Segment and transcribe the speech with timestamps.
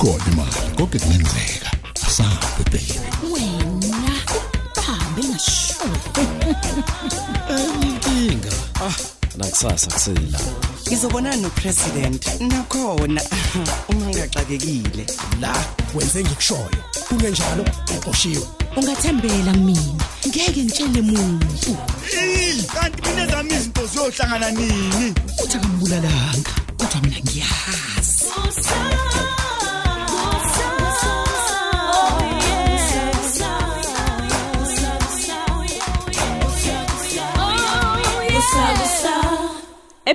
[0.00, 1.70] ikhona imali konke kungenzeka
[2.06, 2.94] asabe baby
[3.32, 4.12] wena
[4.76, 5.74] bahambe ngasho
[7.82, 8.52] inkinga
[9.36, 10.40] nakusasa kusela
[10.86, 13.22] ngizobonana nopresident nakhona.
[13.88, 15.06] Uma ngigaxakekile
[15.40, 15.54] la
[15.94, 16.80] wenze ngikushoyo.
[17.08, 17.64] Kungenjalo
[17.96, 20.04] uqoshiwe ungathembela mina.
[20.28, 21.76] Ngeke ngitshele muntu.
[22.74, 25.14] Kanti mina zami izinto ziyohlangana nini?
[25.44, 26.50] Uthi akambulalanga.
[26.78, 27.89] Kodwa mina ngiyazi.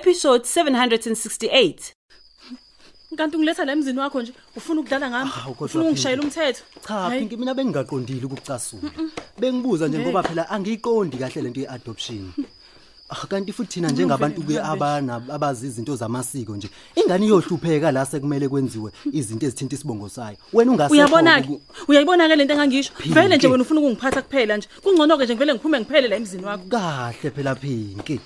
[0.05, 1.93] Episode 768.
[3.17, 5.31] kanti ungiletha la emzini wakho nje ufuna ukudlala ngami?
[5.59, 6.63] Ufuna ungishayela umthetho?
[6.87, 8.91] Cha pinki mina bengingaqondile ukucasula.
[9.39, 12.31] Bengibuza nje ngoba phela angiyiqondi kahle lento yeadoption.
[12.37, 12.41] Ah,
[13.09, 18.91] kanti futhi thina njengabantu ke abana abazi izinto zamasiko nje ingane iyohlupheka la sekumele kwenziwe
[19.12, 20.37] izinto ezithinta isibongo sayo?
[20.53, 22.91] Wena ungase uyabona ke uyayibona ke lento engangisho?
[23.05, 24.67] Vele nje wena ufuna ukungiphatha kuphela nje.
[24.84, 26.65] Kungcono ke nje ngivele ngiphume ngiphele la emzini wakho.
[26.70, 28.20] Kahle phela pinki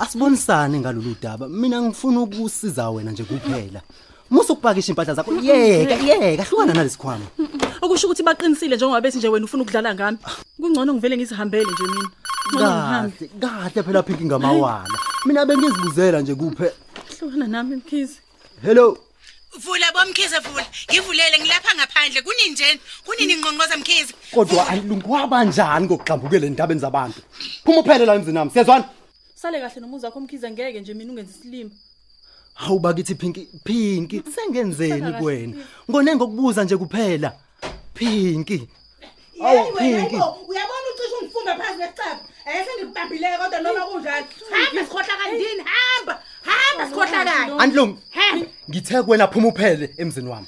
[0.00, 1.48] asibonisane ngalolu daba.
[1.48, 3.82] Mina ngifuna ukusiza wena nje kuphela.
[4.30, 7.26] Musu ukupakisha impahla zakho yeka yeka hlukana nalesikhwama
[7.86, 10.18] okusho ukuthi baqinisile njengoba bethi nje wena ufuna ukudlala ngami.
[10.60, 12.10] Kungcono ngivele ngizihambele nje mina.
[12.52, 13.16] Ngcono ngihambe.
[13.40, 16.72] kahle kahle phela pinki ngamawala mina bengizibuzela nje kuphe.
[17.18, 18.18] Hlukana nami mkhizi
[18.62, 18.98] hello.
[19.64, 20.66] Vula bomkhize vula.
[20.90, 22.22] Ngivulele ngilapha ngaphandle.
[22.22, 22.80] Kuninjeni?
[23.06, 24.14] Kunini ngqonqoza mkhize?
[24.34, 27.20] kodwa alungwaba njani kokuxambukela endabeni zabantu?
[27.64, 28.84] Phuma uphele la emzini nami siyazwana?
[29.34, 30.50] Sale kahle nomuzi wakho mkhize.
[30.50, 31.70] Ngeke nje mina ungenza isilimo
[32.56, 35.54] hawu bakithi pinki pinki sengenzeni Sala kahle, kuwena
[35.90, 37.32] ngone ngokubuza nje kuphela
[37.94, 38.68] pinki
[39.44, 40.16] awu pinki
[40.48, 42.20] uyabona ucishe ungifumba phansi kwesicaba.
[42.46, 44.26] Eh sengikubambile kodwa noma kunjani.
[44.50, 46.22] Hamba sikhohla kandini hamba.
[46.44, 47.52] Hamba sikhohla kayi.
[47.58, 48.46] andlungu Hamba.
[48.70, 50.46] ngithe kuwena phuma uphele emzini wami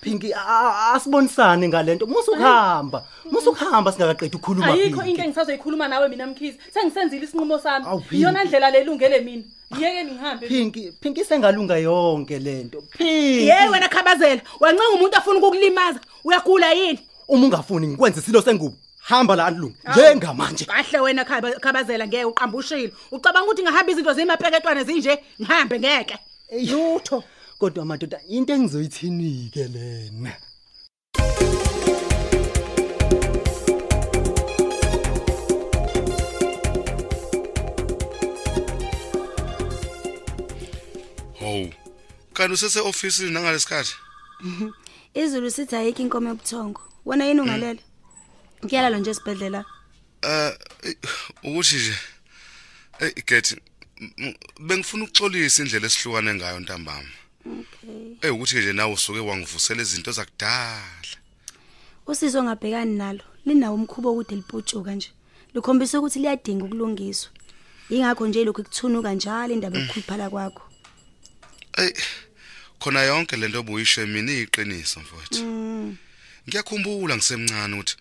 [0.00, 5.10] pinki a- a- asibonisane ngalento musukuhamba musukuhamba singakaqedi ukukhuluma ayikho Pinki.
[5.10, 8.16] into engisazoyikhuluma nawe mina mkhize sengisenzile isinqumo sami Awu, Pinki.
[8.16, 9.42] iyona ndlela lelungele mina
[9.78, 14.40] yeke ngihambe pinki pinki sengalunga yonke lento pinki Hey wena khabazela.
[14.60, 16.00] Wancenga umuntu afuna ukukulimaza.
[16.24, 16.98] Uyagula yini?
[17.28, 22.92] uma ungafuni ngikwenze isilo sengubo hamba la andlungu njengamanje Kahle wena khaba- khabazela ngeke uqambushile.
[23.12, 25.18] Ucabanga ukuthi ngihamba izinto zemapeketwane zinje?
[25.40, 26.18] Ngihambe ngeke.
[26.70, 27.22] Lutho.
[27.60, 30.32] Kodwa madoda into engizoyithinike lena
[41.40, 41.72] Hawu.
[42.32, 43.94] Kanti usese office nangalesikhathi?
[45.14, 47.82] izulu sithi ayikho inkomo ebuthongo wena yini ungalele
[48.64, 49.64] ngiyalala nje esibhedlela
[50.22, 50.52] Eh
[51.44, 51.94] ukuthi nje
[53.00, 53.56] eh get
[54.60, 57.10] bengifuna ukuxolisa indlela esihlukane ngayo ntambama.
[57.46, 61.16] Okay Eh ukuthi nje nawe usuke wangivusela izinto zakudala.
[62.06, 65.10] usizo ongabhekani nalo linawo umkhubo okude liputshuka nje
[65.54, 67.30] likhombisa ukuthi liyadinga ukulungiswa
[67.90, 70.62] ingakho nje lokhu kuthunuka njalo indaba yokukhuluphala kwakho
[71.78, 71.92] Ey
[72.80, 75.44] khona yonke lento obuyisho mina iqiniso mfowethu.
[75.44, 75.96] Mm,
[76.48, 77.96] Ngiyakhumbula ngisemncane ukuthi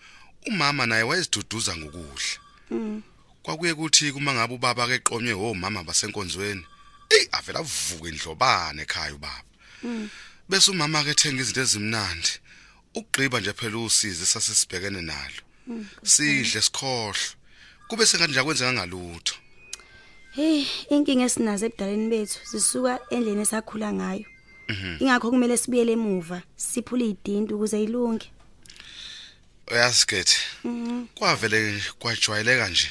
[0.48, 2.40] umama naye wayeziduduza ngokudla.
[2.72, 3.02] mm.
[3.44, 6.66] Kwakuye kuthi kuma ngabe ubaba ke qomye omama basenkonzweni.
[7.10, 9.44] Ey avela avuke indlobane ekhaya ubaba.
[9.84, 10.10] Mm.
[10.50, 12.32] Bese umama ke ethenga izinto ezimnandi.
[12.96, 15.42] Ugqiba nje phela usizi sasesibhekene nalo.
[15.68, 15.86] Mm.
[16.04, 17.36] Sidle sikhohle.
[17.88, 19.36] Kube sengathi kwenzeka ngalutho.
[20.36, 24.26] hey inkinga esinazo ebudaleni bethu zisuka endleni esakhula ngayo
[24.70, 24.98] Mhm.
[25.02, 28.28] ingakho kumele sibuyele emuva siphule idinti ukuze ilunge
[29.72, 30.38] Uyasigethe.
[30.64, 31.08] Mhm.
[31.16, 32.90] Kwavele kwajwayeleka nje.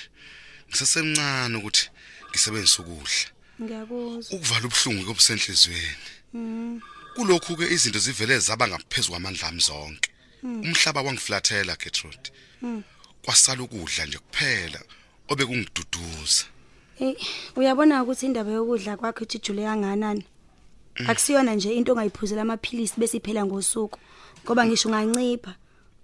[0.69, 1.85] Ngisesemncane ukuthi
[2.31, 3.27] ngisebenzise ukudla.
[3.63, 5.97] Ngiyakuzwa Ukuvala ubhlungu kobusenhlizweni.
[6.35, 6.81] Mhm.
[7.15, 10.11] Kulokhu ke izinto zivele zaba ngaphezulu kwamandla ami zonke.
[10.43, 10.63] Mm.
[10.63, 12.31] Umhlaba wangiflathela Gertrude.
[12.63, 12.83] Mm.
[13.25, 14.81] Kwasala ukudla nje kuphela
[15.29, 16.45] obekungiduduza.
[16.99, 17.17] Hey,
[17.57, 20.25] uyabona ukuthi indaba yokudla kwakho ijule kanganani?
[21.07, 23.99] Akusiyona nje into ongayiphuzela amaphilisi bese iphela ngosuku.
[24.45, 25.55] Ngoba ngisho ungancipha.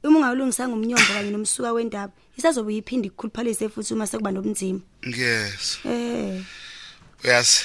[0.05, 4.81] Uma ungawulungisa ngomnyombo kanye nomsuka wendaba, isazobe yiphindi ukukhuluphalise futhi uma sekuba nobunzima.
[5.07, 5.79] Ngiyes.
[5.87, 6.43] Eh,
[7.25, 7.61] Uyazi.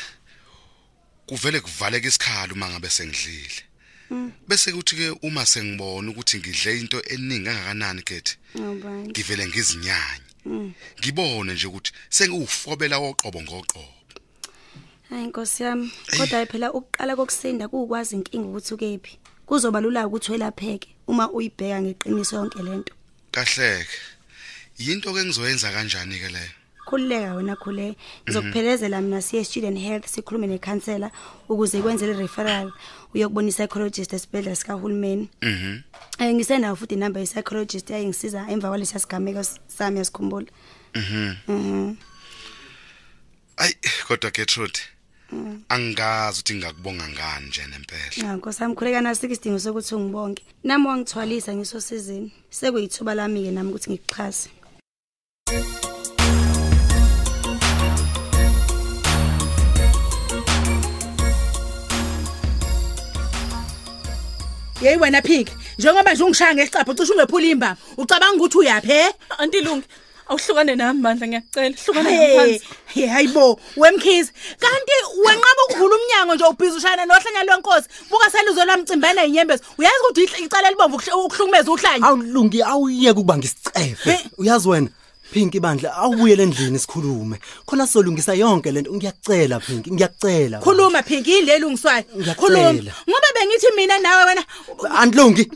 [1.28, 3.64] Kuvele kuvaleka isikhala uma ngabe sengidlile.
[4.48, 9.10] Bese kuthi ke uma sengibona ukuthi ngidle into eningi kangakanani kethi, ngobani?
[9.10, 10.30] ngivele ngizinyanye.
[10.46, 10.74] Mm.
[11.00, 13.94] Ngibone nje ukuthi sengiwufobela woqobo ngoqobo.
[15.10, 19.20] Hayi Nkosi yami, kodwa phela ukuqala kokusinda kuukwazi inkinga ukuthi ukephi.
[19.46, 22.94] Kuzoba lula ukuthi welapheke uma uyibheka ngeqiniso yonke lento.
[23.32, 23.98] Kahleke.
[24.80, 26.59] Yinto ke ngizoyenza kanjani ke leyo?
[26.90, 31.12] Khululeka wena khuleka ngizokuphelezela mina siye student health sikhulume nekhansela
[31.50, 32.72] ukuze kwenzele referral
[33.14, 35.82] uyokubona i-psychologist esibhedlela sikahulumeni Mhm.
[36.20, 40.48] um ngisenayo futhi inamba ye-psychologist yayingisiza emva kwalesiya sigameko sami yasikhumbula
[40.96, 41.34] Mhm.
[41.48, 41.96] Mhm.
[43.58, 43.74] Ay
[44.08, 44.80] kodwa Gertrude
[45.70, 48.28] angazi ukuthi ngakubonga ngani nje nempela.
[48.30, 50.42] Ya Nkosi yami khuleka naso isidingo sokuthi ungibonge.
[50.64, 52.32] Nami wangithwalisa ngisosizini.
[52.50, 54.50] Sekuyithuba lami ke nami ukuthi ngikuxhase.
[64.82, 69.06] Yeyi wena phiki njengoba nje ungishaya ngesicapho cishe ungephula imbama ucabanga ukuthi uyaphi he?
[69.38, 69.86] Antilungi
[70.30, 74.92] awuhlukane nami mandla ngiyacela hlukane Hey, ngaphansi hey hayibo wemkhizi kanti
[75.26, 80.46] wenqaba ukuvula umnyango nje ubhizi ushayana nohlanya lwenkosi buka seluzwe lwamcimbana inyembezi uyazi ukuthi ihl-
[80.46, 82.08] icala libomvu ukuhl- ukuhlukumeza uhlanya?
[82.08, 84.20] Awulungi awuyeke ukuba ngisicefe.
[84.38, 84.88] Uyazi wena?
[85.32, 87.40] Pinki bandla awubuyele endlini sikhulume.
[87.66, 88.92] Khona sizolungisa yonke lento.
[88.94, 92.36] Ngiyacela Pinki ngiyacela khuluma phinki lelungiswayo Ngiyacela.
[92.36, 92.74] khuluma
[93.10, 94.44] ngoba bengithi mina nawe wena
[95.02, 95.52] Andlungi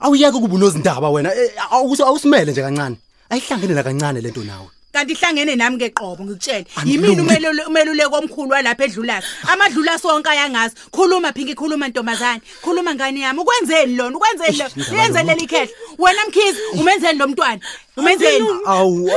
[0.00, 1.30] awuyeke ukuba unozindaba wena.
[1.34, 2.96] Eh, awusimele nje kancane.
[3.30, 4.68] Ayihlangene la kancane lento nawe.
[4.92, 6.90] Kanti ihlangene nami ngeqobo ngikutshela Andilungi.
[6.92, 10.74] yimini umelule- umeluleki omkhulu walapha edlulasi amadlulasi onke ayangazi.
[10.94, 12.40] Khuluma phinki khuluma ntombazane.
[12.62, 13.40] Khuluma ngane yami?
[13.40, 17.60] Ukwenzeni lona ukwenzeni lo yenzeleli ikhehla wena mkhizi umenzeni lo mntwana.
[17.96, 18.46] Umenzeni.
[18.66, 19.10] Awu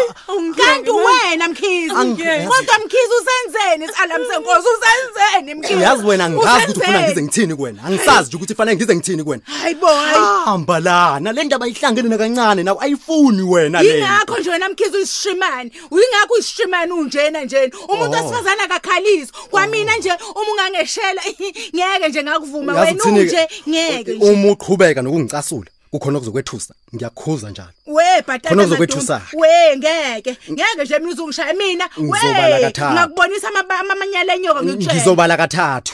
[0.57, 1.45] kanti wena.
[1.49, 1.95] mkhizi.
[1.95, 2.47] Angeke.
[2.47, 5.32] kodwa mkhizi usenzeni isalam senkosi usenzeni.
[5.55, 7.07] Mkhizi uyazi wena ngazi ukuthi ufuna Usenzeni?
[7.11, 11.43] ngize ngithini kuwena angisazi nje ukuthi fanele ngize ngithini kuwena hayibo hayi hamba lana le
[11.43, 13.89] ndaba ayihlangene na kancane nawe ayifuni wena le.
[13.89, 18.21] Yingakho nje wena mkhizi uyisishimane uyingakho uyisishimane unjena njena umuntu Oh.
[18.21, 21.21] wesifazane akakhaliswa kwamina nje uma ungangeshela
[21.75, 23.21] ngeke nje ngakuvuma Uyazi wena uthini-ke?
[23.21, 24.25] unje ngeke nje.
[24.31, 26.73] uma uqhubeka nokungicasula kukhona okuzokwethusa.
[26.95, 27.73] Ngiyakhuza njalo.
[27.87, 29.21] We Khona bhatata okuzokwethusa.
[29.33, 30.37] we ngeke.
[30.51, 31.85] Ngeke nje mina uzungishaya mina.
[31.99, 32.93] Ngizobala we kathathu.
[32.93, 35.93] ngakubonisa amaba- amamanyala enyoka ngikutshela ngizobala kathathu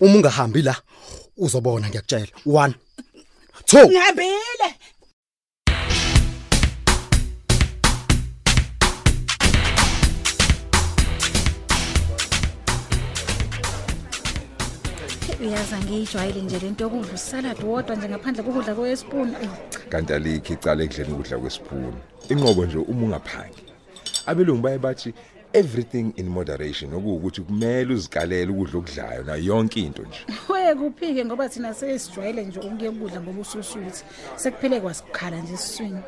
[0.00, 0.74] uma ungahambi la
[1.36, 2.26] uzobona ngiyakutshela.
[2.46, 2.72] 1
[3.66, 4.68] 2 ngihambile.
[15.42, 19.28] Uyaza ngiyijwayele nje lento yokudla usalad wodwa nje ngaphandle kokudla kwespoon
[19.92, 22.00] kanti alikho icala ekudleni ukudla kwesiphuni
[22.32, 23.62] inqobo nje uma ungaphangi.
[24.26, 25.14] Abelungu baye bathi
[25.54, 30.18] everything in moderation okuwukuthi kumele uzikalele ukudla okudlayo na yonke into nje.
[30.48, 34.04] We kuphike ngoba thina sesijwayele nje ukuye ukudla ngoba ususuthi
[34.36, 35.98] sekuphele kwasikhala nje esiswini.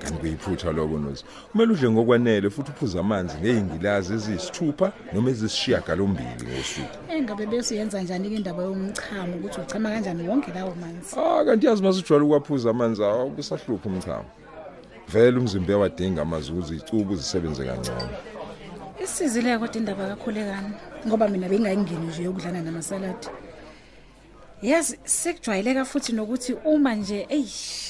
[0.00, 7.12] Kanti kuyiphutha lokho nozi kumele udle ngokwanele futhi uphuze amanzi ngey'ngilazi eziyisithupha noma ezisishiyagalombili ngosuku.
[7.12, 11.16] Engabe bese uyenza njani-ke indaba yomchamo ukuthi uchama kanjani wonke lawo manzi?
[11.16, 14.30] Ah kanti yazi masijwayele ukwaphuza amanzi awo kusahlupha umchamo.
[15.08, 18.37] Vele umzimba uyawadinga amazi ukuze icubu zisebenze kangcono.
[19.08, 20.72] Isizile kodwa indaba kakhulekani
[21.06, 23.28] ngoba mina bengayingeni nje yokudlana namasaladi.
[24.62, 27.48] Yazi sekujwayeleka futhi nokuthi uma nje eyi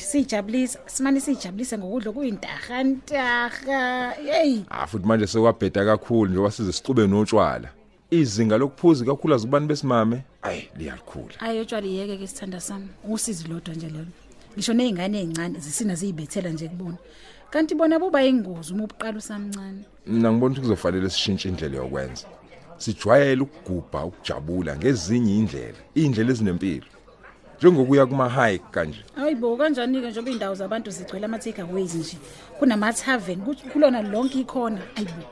[0.08, 7.68] siyijabulisa simane siyijabulise ngokudla kuyintahantaha yeyi ah futhi manje sekwabheda kakhulu njengoba size sixube notshwala.
[8.10, 10.22] Izinga lokuphuza kakhulu azibani besimame?
[10.42, 12.88] Ayi liyalikhula ayi otshwala iyeke-ke sithanda sami.
[13.08, 14.06] Usizi lodwa nje lelo
[14.54, 16.96] ngisho ney'ngane ey'ncane zisina ziyibethela nje kubona.
[17.50, 19.84] Kanti bona buba yingozi uma ubuqala usamncane.
[20.06, 22.26] Mina ngibona ukuthi kuzofanele sishintshe indlela yokwenza.
[22.76, 26.86] Sijwayele ukugubha ukujabula ngezinye indlela iy'ndlela ezinempilo.
[27.58, 29.04] Njengokuya kuma-hike kanje.
[29.14, 32.16] Hayi bo kanjani-ke njengoba iy'ndawo zabantu zigcwele ama-takeaways nje?
[32.58, 33.40] Kunama-taven
[33.72, 34.80] kulona lonke ikhona.
[34.96, 35.24] Ayi bo.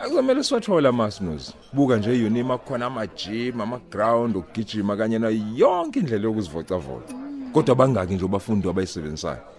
[0.00, 7.14] Akuzomele siwathole amasinozi buka nje eyunima kukhona amajim ama-ground okugijima kanye nayo yonke indlela yokuzivocavoca.
[7.52, 9.53] Kodwa bangaki nje abafundi abayisebenzisayo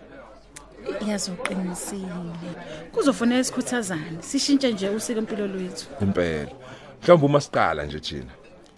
[1.08, 2.52] yazoqinisile.
[2.92, 5.86] Kuzofanele sikhuthazane sishintshe nje usiko empilo lwethu.
[6.02, 6.52] Impela.
[7.02, 8.32] Mhlawumbe uma siqala nje thina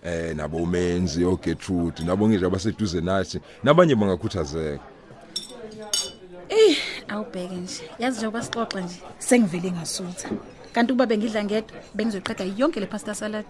[0.04, 4.84] eh nabo umenzi oGertrude nabo ngisho abaseduze nathi nabanye bangakhuthazeka.
[6.50, 7.84] Eyi awubheke nje.
[8.00, 10.30] Yazi njengoba sixoxa nje sengivele ngasutha.
[10.74, 13.46] Kanti ukuba bengidla ngedwa bengizoqeda yonke le pasta salad.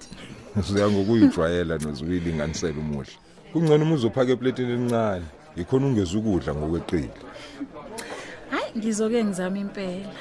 [0.63, 3.11] Siya ngokuyijwayela nozuyilinganisela umuhle.
[3.53, 7.09] Kungcono uma uzophaka epletini elincane ikhona ungeza ukudla ngokweqile.
[7.09, 7.76] hayi
[8.77, 10.13] ngizoke ngizama impela.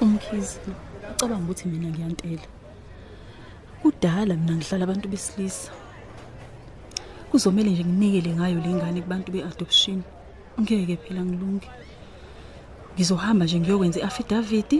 [0.00, 0.58] Umkhizi
[1.10, 2.46] ucabanga ukuthi mina ngiyantela.
[3.82, 5.70] Kudala mina ngihlala abantu besilisa.
[7.30, 10.02] Kuzomela nje nginikele ngayo le ngane kubantu be-adoption.
[10.60, 11.68] Ngeke phela ngilunge.
[12.94, 14.72] Ngizohamba nje ngiyokwenza i-affidavit.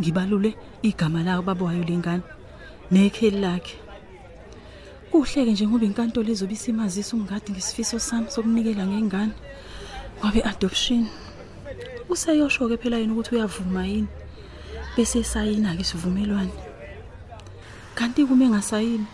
[0.00, 2.22] Ngibalule igama layo baba wayo le ngane
[2.90, 3.76] nekheli lakhe.
[5.10, 9.32] Kuhleke nje ngoba inkantolo izobe isimazisa umngadi ngesifiso sami sokunikela ngengane
[10.20, 11.06] kwabe adoption.
[12.08, 14.08] Useyosho ke phela yena ukuthi uyavuma yini
[14.96, 16.52] bese sayina ke isivumelwano.
[17.94, 19.06] Kanti kuma engasayini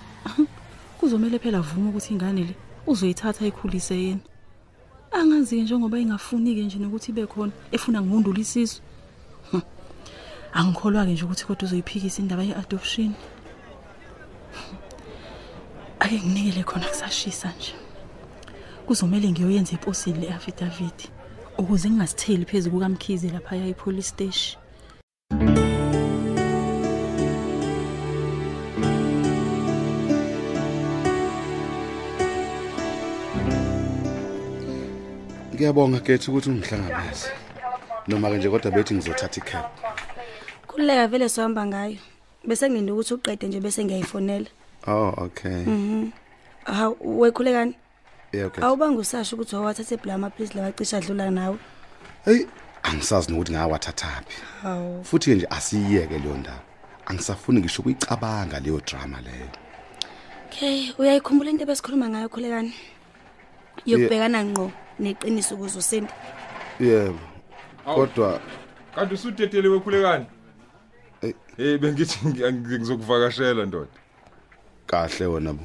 [0.98, 2.54] kuzomela phela avuma ukuthi ingane le
[2.86, 4.24] uzoyithatha ikhulise yena.
[5.12, 8.91] Angazi ke njengoba ingafuni ke nje nokuthi ibe khona efuna ngundula isizwe Hm.
[10.52, 13.12] Angikholwa ke nje ukuthi kodwa uzoyiphikisa indaba ye-adoption.
[16.00, 17.74] Ake nginikele khona kusashisa nje.
[18.86, 21.08] Kuzomela ngiyoyenza eposini le-affidavit
[21.58, 24.58] ukuze ngingasitheli phezu kukamkhize laphaya e-police station.
[35.54, 37.28] Ngiyabonga gethi ukuthi ungihlangabeze
[38.08, 39.64] noma ke nje kodwa bethi ngizothatha icab
[40.72, 41.98] Kuleka vele sohamba ngayo.
[42.44, 44.46] Bese ngilinde ukuthi uqede nje bese ngiyayifonela.
[44.86, 46.10] oh okay Mhm.
[46.64, 47.74] Hawu wekhulekani?
[48.32, 51.58] yeah okay Awubanga usasho ukuthi wawathathe bla amaphilisi lawacisha adlula nawe.
[52.24, 52.46] hey
[52.82, 55.04] angisazi nokuthi ngawathathaphi Hawu.
[55.04, 56.62] futhi nje asiyeke leyo ndaba
[57.06, 59.48] angisafuni ngisho ukuyicabanga leyo drama leyo
[60.46, 62.74] Okay, uyayikhumbula into ebesikhuluma ngayo khulekani?
[63.86, 66.12] Yokubhekana ngqo neqiniso ukuze usinde.
[66.80, 67.18] yebo
[67.84, 68.40] kodwa
[68.94, 70.26] kanti usutetele wekhulekani
[71.56, 73.90] hey bengithi ngi- ngi- ngizokuvakashela ndoda.
[74.86, 75.64] Kahle wena bo.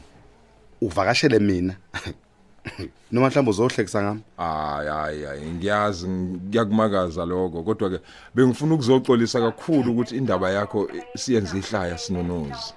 [0.82, 1.76] Uvakashele mina?
[3.12, 4.22] Noma mhlawumbe uzohlekisa ngami?
[4.38, 7.64] Hayi hayi hayi ngiyazi ngiyakumakaza lokho.
[7.64, 8.00] Kodwa ke
[8.36, 12.74] bengifuna ukuzoxolisa kakhulu ukuthi indaba yakho eh, siyenze ihlaya sinonozi.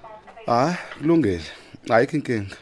[0.46, 1.42] Hayi kulungile.
[1.90, 2.56] Ayikho inkinga.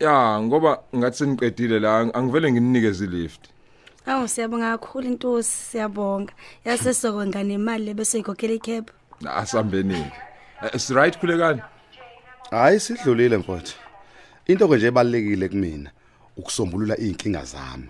[0.00, 3.40] Ya ngoba ngathi seniqedile la ang- angivele nginikeze ilift.
[4.06, 6.32] Awu siyabonga kakhulu intosi, siyabonga.
[6.64, 8.90] Yasesoko ngane imali bese ikhokhela icab.
[9.26, 10.12] Asambenile
[10.74, 11.62] is right khulekani?
[12.50, 13.74] Hayi sidlulile mfowethu.
[14.46, 15.90] Into ke nje ebalekile kumina
[16.36, 17.88] ukusombulula izinkinga zami.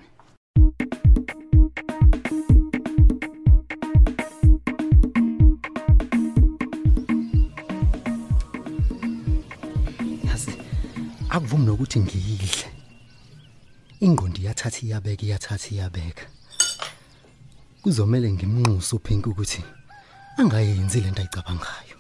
[10.25, 10.53] Yazi
[11.31, 12.67] akuvumi nokuthi ngiyidle.
[14.01, 16.25] Ingqondo iyathatha iyabeka iyathatha iyabeka.
[17.83, 19.65] Kuzomela ngimnxusa uphinki ukuthi
[20.39, 21.97] angayenzi lento ayicabangayo.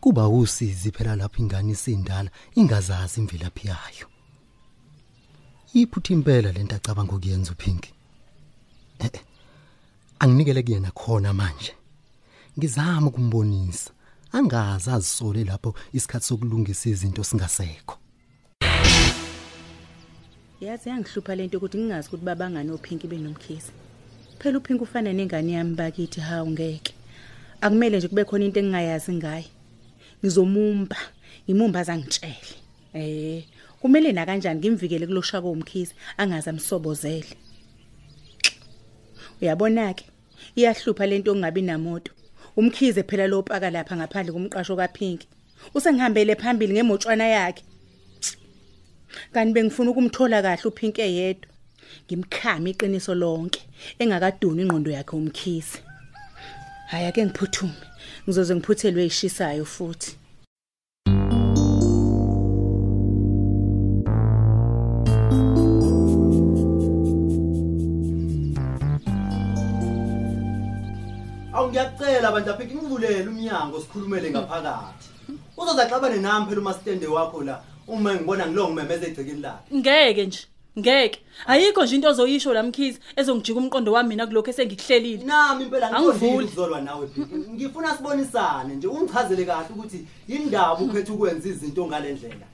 [0.00, 4.06] Kuba usizi phela lapho ingane isindala ingazazi imvelaphi yayo.
[5.74, 7.94] Iphutha impela lento acabanga ukuyenza uphinki?
[8.98, 9.20] Eh, eh,
[10.18, 11.74] anginikele kuyena khona manje.
[12.58, 13.90] Ngizama ukumbonisa.
[14.32, 17.98] Angazi azisole lapho isikhathi sokulungisa izinto singasekho.
[20.60, 23.72] Yazi yangihlupha lento ukuthi ngingazi ukuthi babangani ophinki benomkhizi
[24.38, 26.94] phela uphinki ufana nengane yami bakithi hawu ngeke.
[27.60, 29.46] Akumele nje kube khona into engingayazi ngaye.
[30.20, 30.96] Ngizomumba
[31.48, 32.54] ngimumba zangitshele
[32.94, 33.44] eh
[33.80, 37.36] kumele na kanjani ngimvikele kulosha komkhizi angazi amsobozele.
[39.40, 40.04] Uyabona ke
[40.56, 42.12] iyahlupha lento ongabi namoto.
[42.56, 45.28] Umkhize phela lo paka lapha ngaphandle komqasho kaPinki
[45.74, 47.64] usengihambele phambili ngemotshwana yakhe.
[49.32, 51.53] Kanti bengifuna ukumthola kahle uPinki eyedwa.
[52.06, 53.60] Ngimkhama iqiniso lonke
[53.98, 55.78] engakaduni ingqondo yakhe umkhize
[56.90, 57.84] hayi ake ngiphuthume
[58.24, 60.10] ngizoze ngiphuthelwe ishisayo futhi
[71.54, 75.06] Awu ngiyacela abantu apha ngivulele umnyango sikhulumele ngaphakathi.
[75.56, 79.74] Uzozaxabane nami phela uma stende wakho la uma ngibona ngilo ngimemeza egcekeni lakhe.
[79.76, 80.42] ngeke nje
[80.78, 86.10] ngeke ayikho nje into ozoyisho lamkhizi ezongijika umqondo wami mina kulokho esengikuhlelile Nami impela ngikuzile
[86.12, 87.34] angivuli ukuzolwa nawe Phiki.
[87.54, 92.46] Ngifuna sibonisane nje ungichazele kahle ukuthi indaba ukhetha ukwenza izinto ngalendlela.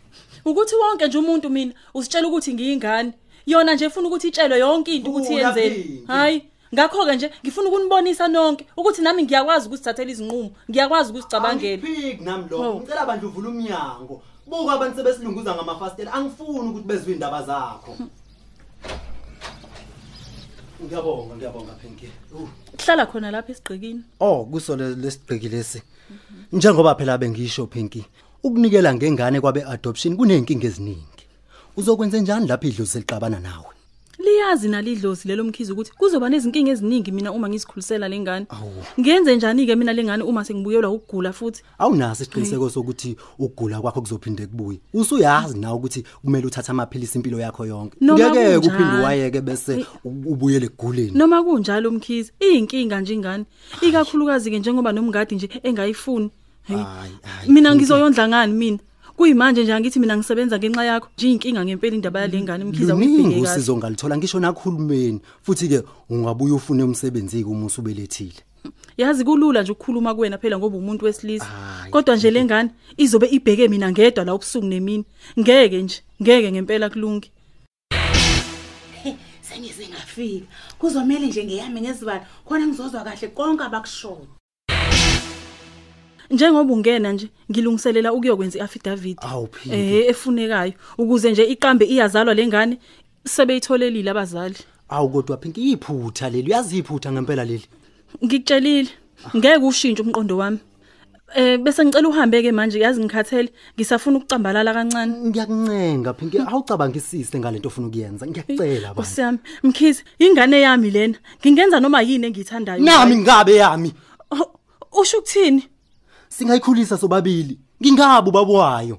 [0.44, 3.12] ukuthi wonke nje umuntu mina usitshela ukuthi ngiyingane
[3.46, 6.04] yona nje ifuna ukuthi itshelwe yonke into ukuthi Vula, yenzeni Phiki.
[6.06, 6.42] hayi
[6.74, 12.44] ngakho ke nje ngifuna ukunibonisa nonke ukuthi nami ngiyakwazi ukuzithathela izinqumo ngiyakwazi ukuzicabangela Phiki nami
[12.52, 12.58] Oh.
[12.62, 12.74] lo.
[12.74, 14.22] Ngicela abantu uvule umnyango.
[14.50, 16.12] Buka abantu sebesilunguza ngamafastela.
[16.12, 17.96] Angifuni ukuthi bezwe indaba zakho.
[20.84, 21.72] Ngiyabonga ngiyabonga.
[22.34, 22.48] Uh.
[22.78, 25.82] hlala khona lapha esigqikini Oh kusole lesigqiki lesi.
[26.52, 28.04] Njengoba phela bengisho Pinky,
[28.42, 31.24] ukunikela ngengane kwabe adoption kunenkinga eziningi.
[31.76, 33.79] Uzokwenza njani lapha idlozi seliqabana nawe?
[34.24, 38.46] Liyazi nalidlozi lelo mkhizi ukuthi kuzoba nezinkinga eziningi mina uma ngizikhulisela lengane
[39.00, 44.46] ngenze njani ke mina lengane uma sengibuyelwa ukugula futhi Awunaso isiqiniseko sokuthi ukugula kwakho kuzophinde
[44.46, 44.80] kubuye.
[44.94, 47.96] Usuyazi nawe ukuthi kumele uthathe amaphilisi impilo yakho yonke.
[48.00, 48.58] Noma Ngeke kunjalo.
[48.60, 51.10] uphinde wayeke bese u- ubuyele eguleni.
[51.14, 53.44] noma kunjalo umkhizi iyinkinga nje ingane
[53.80, 56.30] ikakhulukazi ke njengoba nomngadi nje engayifuni
[56.62, 57.50] Hayi, Hayi, hayi.
[57.52, 57.76] mina Pinky.
[57.82, 58.78] ngizoyondla ngani mina
[59.20, 63.40] kuyimanje nje angithi mina ngisebenza ngenxa yakho nje inkinga ngempela indaba yalengane mkhiza luningi uyibheke
[63.42, 63.52] kahle.
[63.52, 68.40] usizo ngalithola ngisho nakuhulumeni futhi ke ungabuye ufune umsebenzi uma usubelethile.
[68.96, 71.46] Yazi kulula nje ukukhuluma kuwena phela ngoba umuntu wesilisa.
[71.90, 75.04] Kodwa nje lengane izobe ibheke mina ngedwa la ubusuku nemini.
[75.38, 77.30] Ngeke nje ngeke ngempela kulungi
[79.42, 80.46] sengize ngafika.
[80.78, 82.24] Kuzomela nje ngiyame ngezibalo.
[82.48, 84.39] Khona ngizozwa kahle konke abakushoyo.
[86.30, 89.76] Njengoba ungena nje ngilungiselela ukuyokwenza iaffidavit Awuphinde.
[90.00, 90.72] eh efunekayo.
[90.98, 92.78] Ukuze nje iqambe iyazalwa lengane
[93.24, 94.56] sebeyitholelile abazali.
[94.88, 96.48] Awu kodwa phinki iphutha leli.
[96.48, 97.66] Uyazi iphutha ngempela leli?
[98.24, 98.88] Ngikutshelile.
[99.36, 100.58] Ngeke ushintshe umqondo wami.
[101.34, 103.50] Eh bese ngicela uhambe ke manje yazi ngikhathele.
[103.76, 105.12] Ngisafuna ukucambalala kancane.
[105.30, 108.26] Ngiyakuncenga phinki awucabangisise ngalento ofuna ukuyenza.
[108.26, 109.02] Ngiyakucela baba.
[109.02, 112.82] Osiyami mkhizi ingane yami lena ngingenza noma yini engiyithandayo?
[112.82, 113.92] Nami ngabe yami.
[114.92, 115.62] Usho ukuthini?
[116.30, 117.58] Singayikhulisa sobabili.
[117.82, 118.98] Ngingabi ubaba wayo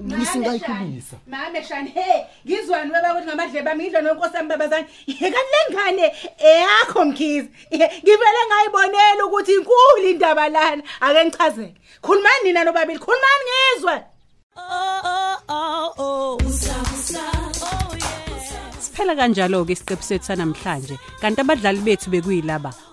[0.00, 4.86] ngisingayikhulisa mame shani he ngizwani weba ukuthi ngamadle bami ngidla nonkosi yami babazane.
[5.06, 10.82] Kanti lengane eyakho mkhizi ngivele ngayibonela ukuthi inkulu indaba lana.
[11.00, 11.74] Ake ngichazele.
[12.02, 14.02] Khulumani nina nobabili khulumani ngizwe.
[18.80, 20.98] Siphela kanjalo ke isiqephu sethu sanamhlanje.
[21.20, 22.72] Kanti abadlali bethu bekuyilaba.